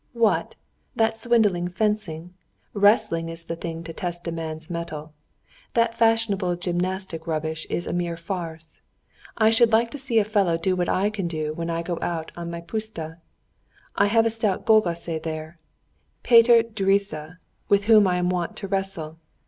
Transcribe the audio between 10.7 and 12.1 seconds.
what I can do when I go